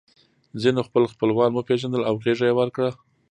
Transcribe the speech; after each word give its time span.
ځینو 0.61 0.81
خپل 0.87 1.03
خپلوان 1.13 1.51
وپېژندل 1.53 2.01
او 2.09 2.15
غېږه 2.23 2.45
یې 2.49 2.57
ورکړه 2.59 2.89